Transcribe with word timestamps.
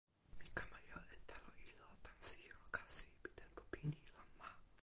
mi 0.39 0.47
kama 0.57 0.77
jo 0.87 0.99
e 1.15 1.17
telo 1.29 1.51
ilo 1.69 1.87
tan 2.03 2.17
sijelo 2.27 2.65
kasi 2.75 3.05
pi 3.21 3.29
tenpo 3.37 3.61
pini 3.71 3.97
lon 4.15 4.29
ma. 4.39 4.47